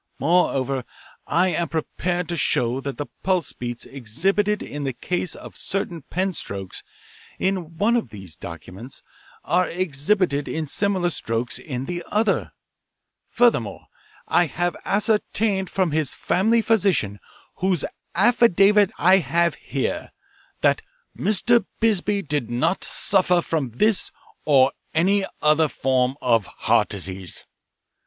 Moreover, 0.17 0.83
I 1.27 1.49
am 1.49 1.69
prepared 1.69 2.27
to 2.29 2.35
show 2.35 2.79
that 2.81 2.97
the 2.97 3.05
pulse 3.21 3.53
beats 3.53 3.85
exhibited 3.85 4.63
in 4.63 4.83
the 4.83 4.93
case 4.93 5.35
of 5.35 5.55
certain 5.55 6.01
pen 6.01 6.33
strokes 6.33 6.81
in 7.37 7.77
one 7.77 7.95
of 7.95 8.09
these 8.09 8.35
documents 8.35 9.03
are 9.43 9.69
exhibited 9.69 10.47
in 10.47 10.65
similar 10.65 11.11
strokes 11.11 11.59
in 11.59 11.85
the 11.85 12.03
other. 12.09 12.53
Furthermore, 13.29 13.89
I 14.27 14.47
have 14.47 14.75
ascertained 14.85 15.69
from 15.69 15.91
his 15.91 16.15
family 16.15 16.63
physician, 16.63 17.19
whose 17.57 17.85
affidavit 18.15 18.89
I 18.97 19.17
have 19.17 19.53
here, 19.53 20.13
that 20.61 20.81
Mr. 21.15 21.63
Bisbee 21.79 22.23
did 22.23 22.49
not 22.49 22.83
suffer 22.83 23.39
from 23.39 23.69
this 23.69 24.09
or 24.45 24.71
any 24.95 25.27
other 25.43 25.67
form 25.67 26.15
of 26.21 26.47
heart 26.47 26.89
disease. 26.89 27.41
Mr. 27.41 27.43